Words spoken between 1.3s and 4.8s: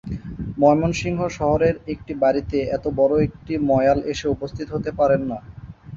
শহরের একটি বাড়িতে এত বড় একটি ময়াল এসে উপস্থিত